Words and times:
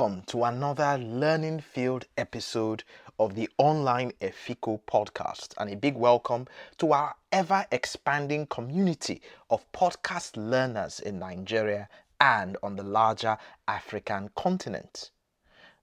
Welcome 0.00 0.22
to 0.28 0.44
another 0.44 0.96
learning 0.96 1.60
field 1.60 2.06
episode 2.16 2.84
of 3.18 3.34
the 3.34 3.50
online 3.58 4.12
Efiko 4.22 4.80
podcast, 4.90 5.52
and 5.58 5.70
a 5.70 5.76
big 5.76 5.94
welcome 5.94 6.46
to 6.78 6.94
our 6.94 7.14
ever 7.32 7.66
expanding 7.70 8.46
community 8.46 9.20
of 9.50 9.70
podcast 9.72 10.38
learners 10.38 11.00
in 11.00 11.18
Nigeria 11.18 11.86
and 12.18 12.56
on 12.62 12.76
the 12.76 12.82
larger 12.82 13.36
African 13.68 14.30
continent. 14.36 15.10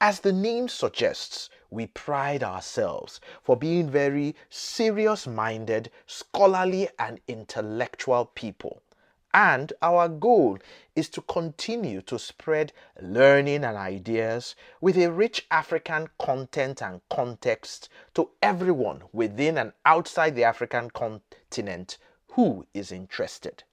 as 0.00 0.20
the 0.20 0.32
name 0.32 0.66
suggests, 0.68 1.50
we 1.68 1.86
pride 1.86 2.42
ourselves 2.42 3.20
for 3.42 3.54
being 3.54 3.90
very 3.90 4.34
serious 4.48 5.26
minded, 5.26 5.90
scholarly, 6.06 6.88
and 6.98 7.20
intellectual 7.28 8.24
people. 8.24 8.82
And 9.34 9.74
our 9.82 10.08
goal 10.08 10.58
is 10.96 11.10
to 11.10 11.20
continue 11.20 12.00
to 12.02 12.18
spread 12.18 12.72
learning 13.00 13.62
and 13.62 13.76
ideas 13.76 14.56
with 14.80 14.96
a 14.96 15.12
rich 15.12 15.46
African 15.50 16.08
content 16.18 16.82
and 16.82 17.02
context 17.10 17.90
to 18.14 18.30
everyone 18.42 19.02
within 19.12 19.58
and 19.58 19.72
outside 19.84 20.34
the 20.34 20.44
African 20.44 20.90
continent 20.90 21.98
who 22.30 22.66
is 22.72 22.90
interested. 22.90 23.64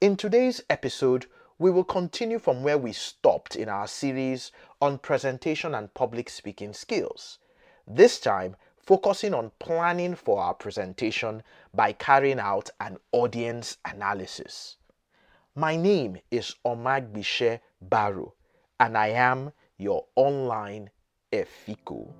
In 0.00 0.16
today's 0.16 0.62
episode, 0.70 1.26
we 1.58 1.70
will 1.70 1.84
continue 1.84 2.38
from 2.38 2.62
where 2.62 2.78
we 2.78 2.92
stopped 2.92 3.56
in 3.56 3.68
our 3.68 3.86
series 3.88 4.52
on 4.80 4.98
presentation 4.98 5.74
and 5.74 5.92
public 5.92 6.30
speaking 6.30 6.72
skills. 6.72 7.38
This 7.86 8.20
time, 8.20 8.56
focusing 8.76 9.34
on 9.34 9.50
planning 9.58 10.14
for 10.14 10.40
our 10.40 10.54
presentation 10.54 11.42
by 11.74 11.92
carrying 11.92 12.38
out 12.38 12.70
an 12.80 12.96
audience 13.12 13.76
analysis. 13.84 14.76
My 15.54 15.74
name 15.76 16.18
is 16.30 16.54
Omag 16.64 17.12
Omagbitse 17.12 17.60
Barrow, 17.82 18.34
and 18.78 18.96
I 18.96 19.08
am 19.08 19.52
your 19.76 20.06
online 20.14 20.90
Efiko. 21.32 22.14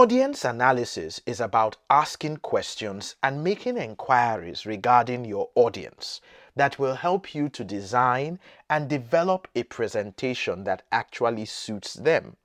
Audience 0.00 0.44
analysis 0.44 1.20
is 1.26 1.40
about 1.40 1.76
asking 1.90 2.36
questions 2.36 3.16
and 3.20 3.42
making 3.42 3.76
inquiries 3.76 4.64
regarding 4.64 5.24
your 5.24 5.50
audience 5.56 6.20
that 6.54 6.78
will 6.78 6.94
help 6.94 7.34
you 7.34 7.48
to 7.48 7.64
design 7.64 8.38
and 8.70 8.88
develop 8.88 9.48
a 9.56 9.64
presentation 9.64 10.62
that 10.62 10.84
actually 10.92 11.44
suits 11.44 11.94
them. 11.94 12.36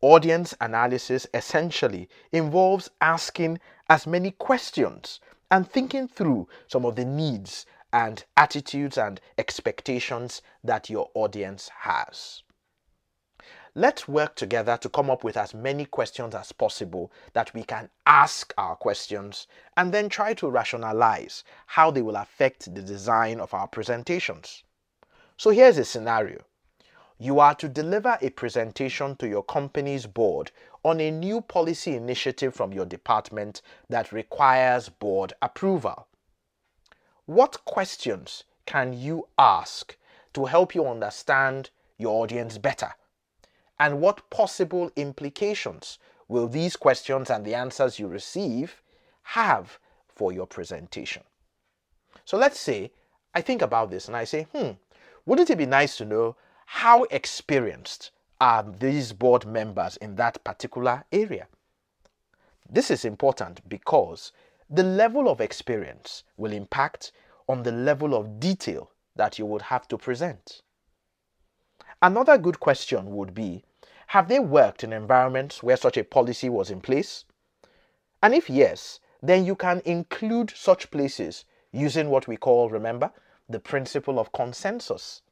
Audience 0.00 0.52
analysis 0.60 1.24
essentially 1.32 2.08
involves 2.32 2.90
asking 3.00 3.60
as 3.88 4.04
many 4.04 4.32
questions 4.32 5.20
and 5.52 5.70
thinking 5.70 6.08
through 6.08 6.48
some 6.66 6.84
of 6.84 6.96
the 6.96 7.04
needs 7.04 7.64
and 7.92 8.24
attitudes 8.36 8.98
and 8.98 9.20
expectations 9.38 10.42
that 10.64 10.90
your 10.90 11.10
audience 11.14 11.70
has. 11.82 12.42
Let's 13.76 14.08
work 14.08 14.34
together 14.34 14.76
to 14.78 14.88
come 14.88 15.10
up 15.10 15.22
with 15.22 15.36
as 15.36 15.54
many 15.54 15.84
questions 15.84 16.34
as 16.34 16.50
possible 16.50 17.12
that 17.34 17.54
we 17.54 17.62
can 17.62 17.88
ask 18.04 18.52
our 18.58 18.74
questions 18.74 19.46
and 19.76 19.94
then 19.94 20.08
try 20.08 20.34
to 20.34 20.50
rationalize 20.50 21.44
how 21.66 21.92
they 21.92 22.02
will 22.02 22.16
affect 22.16 22.74
the 22.74 22.82
design 22.82 23.38
of 23.38 23.54
our 23.54 23.68
presentations. 23.68 24.64
So 25.36 25.50
here's 25.50 25.78
a 25.78 25.84
scenario. 25.84 26.42
You 27.16 27.38
are 27.38 27.54
to 27.56 27.68
deliver 27.68 28.18
a 28.20 28.30
presentation 28.30 29.14
to 29.16 29.28
your 29.28 29.44
company's 29.44 30.06
board 30.06 30.50
on 30.84 31.00
a 31.00 31.12
new 31.12 31.40
policy 31.40 31.94
initiative 31.94 32.54
from 32.54 32.72
your 32.72 32.86
department 32.86 33.62
that 33.88 34.10
requires 34.10 34.88
board 34.88 35.32
approval. 35.40 36.08
What 37.26 37.64
questions 37.64 38.42
can 38.66 38.92
you 38.94 39.28
ask 39.38 39.96
to 40.34 40.46
help 40.46 40.74
you 40.74 40.88
understand 40.88 41.70
your 41.98 42.22
audience 42.22 42.58
better? 42.58 42.94
And 43.80 44.02
what 44.02 44.28
possible 44.28 44.92
implications 44.94 45.98
will 46.28 46.46
these 46.46 46.76
questions 46.76 47.30
and 47.30 47.46
the 47.46 47.54
answers 47.54 47.98
you 47.98 48.08
receive 48.08 48.82
have 49.22 49.78
for 50.06 50.32
your 50.32 50.46
presentation? 50.46 51.22
So 52.26 52.36
let's 52.36 52.60
say 52.60 52.92
I 53.34 53.40
think 53.40 53.62
about 53.62 53.90
this 53.90 54.06
and 54.06 54.16
I 54.16 54.24
say, 54.24 54.46
hmm, 54.54 54.72
wouldn't 55.24 55.48
it 55.48 55.56
be 55.56 55.64
nice 55.64 55.96
to 55.96 56.04
know 56.04 56.36
how 56.66 57.04
experienced 57.04 58.10
are 58.38 58.62
these 58.62 59.14
board 59.14 59.46
members 59.46 59.96
in 59.96 60.14
that 60.16 60.44
particular 60.44 61.04
area? 61.10 61.46
This 62.68 62.90
is 62.90 63.06
important 63.06 63.66
because 63.66 64.32
the 64.68 64.82
level 64.82 65.26
of 65.26 65.40
experience 65.40 66.24
will 66.36 66.52
impact 66.52 67.12
on 67.48 67.62
the 67.62 67.72
level 67.72 68.14
of 68.14 68.38
detail 68.38 68.90
that 69.16 69.38
you 69.38 69.46
would 69.46 69.62
have 69.62 69.88
to 69.88 69.96
present. 69.96 70.60
Another 72.02 72.36
good 72.36 72.60
question 72.60 73.16
would 73.16 73.34
be 73.34 73.64
have 74.10 74.26
they 74.26 74.40
worked 74.40 74.82
in 74.82 74.92
environments 74.92 75.62
where 75.62 75.76
such 75.76 75.96
a 75.96 76.02
policy 76.02 76.48
was 76.48 76.68
in 76.68 76.80
place? 76.80 77.24
And 78.20 78.34
if 78.34 78.50
yes, 78.50 78.98
then 79.22 79.44
you 79.44 79.54
can 79.54 79.82
include 79.84 80.50
such 80.50 80.90
places 80.90 81.44
using 81.70 82.10
what 82.10 82.26
we 82.26 82.36
call, 82.36 82.70
remember, 82.70 83.12
the 83.48 83.60
principle 83.60 84.18
of 84.18 84.32
consensus. 84.32 85.22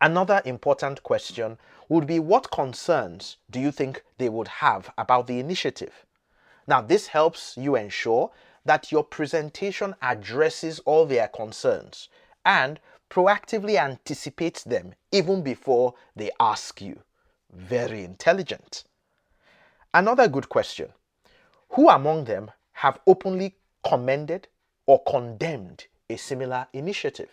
Another 0.00 0.42
important 0.44 1.04
question 1.04 1.58
would 1.88 2.08
be 2.08 2.18
what 2.18 2.50
concerns 2.50 3.36
do 3.48 3.60
you 3.60 3.70
think 3.70 4.02
they 4.18 4.28
would 4.28 4.48
have 4.48 4.92
about 4.98 5.28
the 5.28 5.38
initiative? 5.38 6.04
Now, 6.66 6.80
this 6.80 7.06
helps 7.06 7.56
you 7.56 7.76
ensure 7.76 8.32
that 8.64 8.90
your 8.90 9.04
presentation 9.04 9.94
addresses 10.02 10.80
all 10.80 11.06
their 11.06 11.28
concerns 11.28 12.08
and 12.44 12.80
proactively 13.10 13.78
anticipates 13.78 14.64
them 14.64 14.94
even 15.12 15.42
before 15.42 15.94
they 16.14 16.30
ask 16.40 16.80
you. 16.80 17.00
Very 17.52 18.04
intelligent. 18.04 18.84
Another 19.94 20.28
good 20.28 20.48
question 20.48 20.92
Who 21.70 21.88
among 21.88 22.24
them 22.24 22.50
have 22.72 23.00
openly 23.06 23.56
commended 23.86 24.48
or 24.86 25.02
condemned 25.04 25.86
a 26.10 26.16
similar 26.16 26.66
initiative? 26.72 27.30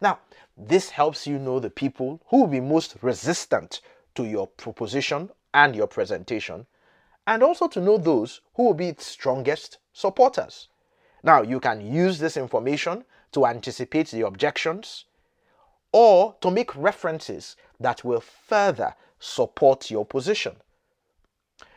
Now, 0.00 0.20
this 0.56 0.90
helps 0.90 1.26
you 1.26 1.38
know 1.38 1.58
the 1.58 1.70
people 1.70 2.20
who 2.28 2.40
will 2.40 2.46
be 2.46 2.60
most 2.60 2.96
resistant 3.02 3.80
to 4.14 4.24
your 4.24 4.46
proposition 4.46 5.30
and 5.52 5.74
your 5.74 5.86
presentation, 5.86 6.66
and 7.26 7.42
also 7.42 7.68
to 7.68 7.80
know 7.80 7.98
those 7.98 8.40
who 8.54 8.64
will 8.64 8.74
be 8.74 8.88
its 8.88 9.06
strongest 9.06 9.78
supporters. 9.92 10.68
Now, 11.22 11.42
you 11.42 11.60
can 11.60 11.80
use 11.80 12.18
this 12.18 12.36
information 12.36 13.04
to 13.32 13.46
anticipate 13.46 14.10
the 14.10 14.26
objections 14.26 15.04
or 15.92 16.36
to 16.40 16.50
make 16.50 16.74
references 16.76 17.56
that 17.78 18.04
will 18.04 18.20
further 18.20 18.94
support 19.18 19.90
your 19.90 20.04
position. 20.04 20.56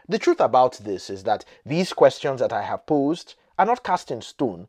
The 0.08 0.20
truth 0.20 0.40
about 0.40 0.78
this 0.80 1.10
is 1.10 1.24
that 1.24 1.46
these 1.66 1.94
questions 1.94 2.40
that 2.40 2.54
I 2.54 2.64
have 2.64 2.86
posed 2.86 3.36
are 3.58 3.66
not 3.66 3.84
cast 3.84 4.12
in 4.12 4.22
stone 4.22 4.68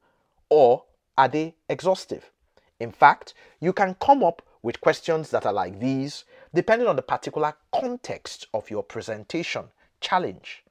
or 0.49 0.85
are 1.17 1.29
they 1.29 1.57
exhaustive? 1.69 2.31
In 2.79 2.93
fact, 2.93 3.35
you 3.61 3.73
can 3.73 3.95
come 3.95 4.23
up 4.23 4.43
with 4.63 4.81
questions 4.81 5.31
that 5.31 5.47
are 5.47 5.53
like 5.53 5.81
these 5.81 6.25
depending 6.55 6.89
on 6.89 6.97
the 6.97 7.03
particular 7.03 7.55
context 7.73 8.47
of 8.55 8.71
your 8.71 8.83
presentation 8.83 9.65
challenge. 10.01 10.65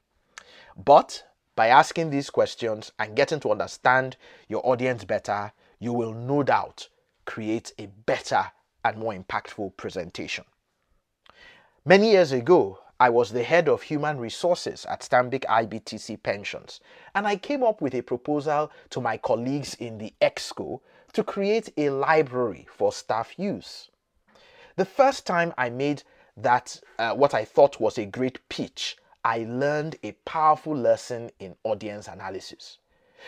But 0.77 1.24
by 1.56 1.68
asking 1.68 2.09
these 2.09 2.30
questions 2.30 2.92
and 2.98 3.16
getting 3.16 3.39
to 3.42 3.51
understand 3.51 4.18
your 4.48 4.66
audience 4.66 5.04
better, 5.04 5.51
you 5.83 5.91
will 5.91 6.13
no 6.13 6.41
doubt 6.44 6.88
create 7.25 7.74
a 7.77 7.88
better 8.06 8.45
and 8.85 8.97
more 8.97 9.13
impactful 9.13 9.75
presentation. 9.75 10.45
Many 11.83 12.12
years 12.12 12.31
ago, 12.31 12.80
I 13.01 13.09
was 13.09 13.31
the 13.31 13.44
head 13.44 13.68
of 13.68 13.81
human 13.81 14.18
resources 14.18 14.85
at 14.85 15.01
Stanbic 15.01 15.44
IBTC 15.44 16.24
Pensions, 16.24 16.80
and 17.13 17.27
I 17.27 17.35
came 17.35 17.63
up 17.63 17.81
with 17.81 17.94
a 17.95 18.01
proposal 18.01 18.71
to 18.91 19.01
my 19.01 19.18
colleagues 19.18 19.74
in 19.75 19.97
the 19.97 20.13
EXCO 20.21 20.80
to 21.12 21.24
create 21.24 21.74
a 21.75 21.89
library 21.89 22.65
for 22.74 22.94
staff 22.94 23.33
use. 23.38 23.89
The 24.77 24.85
first 24.85 25.27
time 25.27 25.53
I 25.57 25.69
made 25.69 26.03
that, 26.38 26.80
uh, 26.97 27.13
what 27.13 27.33
I 27.33 27.44
thought 27.44 27.81
was 27.81 27.97
a 27.97 28.06
great 28.06 28.39
pitch, 28.47 28.95
I 29.25 29.39
learned 29.50 29.97
a 30.01 30.13
powerful 30.24 30.75
lesson 30.75 31.30
in 31.39 31.57
audience 31.65 32.07
analysis. 32.07 32.77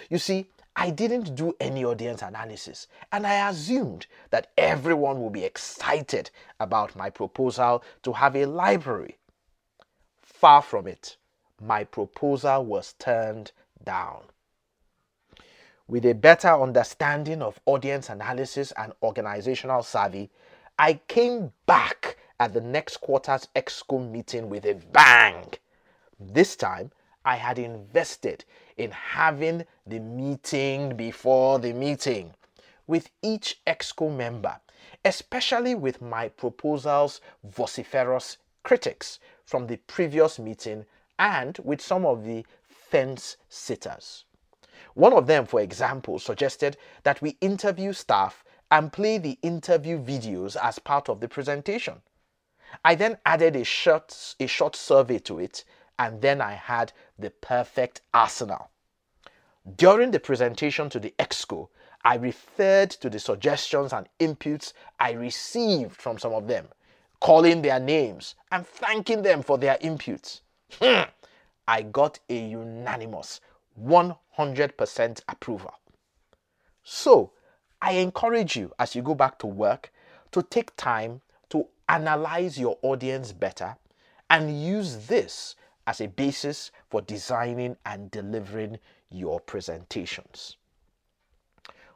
You 0.09 0.19
see, 0.19 0.47
I 0.75 0.89
didn't 0.91 1.35
do 1.35 1.55
any 1.59 1.85
audience 1.85 2.21
analysis, 2.21 2.87
and 3.11 3.25
I 3.27 3.49
assumed 3.49 4.07
that 4.31 4.51
everyone 4.57 5.21
would 5.23 5.33
be 5.33 5.43
excited 5.45 6.31
about 6.59 6.95
my 6.95 7.09
proposal 7.09 7.83
to 8.03 8.13
have 8.13 8.35
a 8.35 8.45
library. 8.45 9.17
Far 10.21 10.61
from 10.61 10.87
it, 10.87 11.17
my 11.61 11.83
proposal 11.85 12.65
was 12.65 12.93
turned 12.93 13.51
down. 13.83 14.23
with 15.87 16.05
a 16.05 16.13
better 16.13 16.49
understanding 16.61 17.41
of 17.41 17.59
audience 17.65 18.09
analysis 18.09 18.73
and 18.77 18.93
organizational 19.03 19.83
savvy, 19.83 20.29
I 20.79 20.95
came 21.07 21.53
back 21.65 22.17
at 22.39 22.53
the 22.53 22.61
next 22.61 22.97
quarter's 22.97 23.47
EXCO 23.55 24.09
meeting 24.11 24.49
with 24.49 24.65
a 24.65 24.73
bang. 24.73 25.45
This 26.19 26.55
time, 26.55 26.91
I 27.23 27.35
had 27.37 27.59
invested 27.59 28.45
in 28.77 28.91
having 28.91 29.65
the 29.85 29.99
meeting 29.99 30.95
before 30.95 31.59
the 31.59 31.73
meeting 31.73 32.33
with 32.87 33.09
each 33.21 33.61
EXCO 33.65 34.15
member, 34.15 34.59
especially 35.03 35.75
with 35.75 36.01
my 36.01 36.29
proposal's 36.29 37.21
vociferous 37.43 38.37
critics 38.63 39.19
from 39.45 39.67
the 39.67 39.77
previous 39.87 40.39
meeting 40.39 40.85
and 41.19 41.57
with 41.63 41.81
some 41.81 42.05
of 42.05 42.23
the 42.23 42.45
fence 42.67 43.37
sitters. 43.49 44.25
One 44.93 45.13
of 45.13 45.27
them, 45.27 45.45
for 45.45 45.61
example, 45.61 46.19
suggested 46.19 46.77
that 47.03 47.21
we 47.21 47.37
interview 47.41 47.93
staff 47.93 48.43
and 48.71 48.91
play 48.91 49.17
the 49.17 49.37
interview 49.41 49.99
videos 49.99 50.57
as 50.61 50.79
part 50.79 51.09
of 51.09 51.19
the 51.19 51.27
presentation. 51.27 52.01
I 52.83 52.95
then 52.95 53.17
added 53.25 53.55
a 53.55 53.63
short, 53.63 54.35
a 54.39 54.47
short 54.47 54.75
survey 54.75 55.19
to 55.19 55.39
it, 55.39 55.63
and 55.97 56.21
then 56.21 56.41
I 56.41 56.53
had 56.53 56.93
the 57.17 57.29
perfect 57.29 58.01
arsenal. 58.13 58.69
During 59.77 60.11
the 60.11 60.19
presentation 60.19 60.89
to 60.91 60.99
the 60.99 61.13
EXCO, 61.17 61.69
I 62.03 62.15
referred 62.15 62.91
to 62.91 63.09
the 63.09 63.19
suggestions 63.19 63.93
and 63.93 64.07
inputs 64.19 64.73
I 64.99 65.13
received 65.13 65.95
from 65.95 66.19
some 66.19 66.33
of 66.33 66.47
them, 66.47 66.67
calling 67.19 67.61
their 67.63 67.79
names 67.79 68.35
and 68.51 68.67
thanking 68.67 69.23
them 69.23 69.41
for 69.41 69.57
their 69.57 69.77
inputs. 69.77 70.41
Hmm. 70.79 71.09
I 71.67 71.81
got 71.81 72.19
a 72.29 72.37
unanimous 72.37 73.41
100% 73.81 75.21
approval. 75.27 75.73
So, 76.83 77.31
I 77.81 77.93
encourage 77.93 78.55
you 78.55 78.71
as 78.77 78.95
you 78.95 79.01
go 79.01 79.15
back 79.15 79.39
to 79.39 79.47
work 79.47 79.91
to 80.31 80.43
take 80.43 80.75
time 80.75 81.21
to 81.49 81.67
analyze 81.89 82.59
your 82.59 82.77
audience 82.83 83.31
better 83.31 83.77
and 84.29 84.61
use 84.63 85.07
this 85.07 85.55
as 85.87 86.01
a 86.01 86.07
basis 86.07 86.71
for 86.89 87.01
designing 87.01 87.77
and 87.85 88.09
delivering 88.11 88.79
your 89.09 89.39
presentations. 89.39 90.57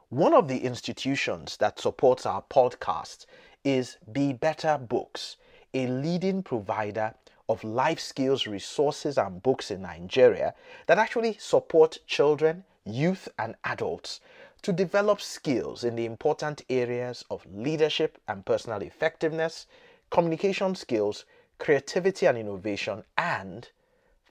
One 0.08 0.34
of 0.34 0.48
the 0.48 0.58
institutions 0.64 1.56
that 1.58 1.78
supports 1.78 2.26
our 2.26 2.42
podcast 2.42 3.26
is 3.64 3.96
Be 4.10 4.32
Better 4.32 4.78
Books, 4.78 5.36
a 5.74 5.86
leading 5.86 6.42
provider 6.42 7.14
of 7.48 7.62
life 7.64 8.00
skills 8.00 8.46
resources 8.46 9.18
and 9.18 9.42
books 9.42 9.70
in 9.70 9.82
Nigeria 9.82 10.54
that 10.86 10.98
actually 10.98 11.36
support 11.38 11.98
children, 12.06 12.64
youth, 12.84 13.28
and 13.38 13.54
adults 13.64 14.20
to 14.62 14.72
develop 14.72 15.20
skills 15.20 15.84
in 15.84 15.96
the 15.96 16.06
important 16.06 16.62
areas 16.68 17.24
of 17.30 17.46
leadership 17.52 18.18
and 18.28 18.44
personal 18.44 18.82
effectiveness, 18.82 19.66
communication 20.10 20.74
skills, 20.74 21.24
creativity 21.58 22.26
and 22.26 22.38
innovation, 22.38 23.04
and 23.16 23.68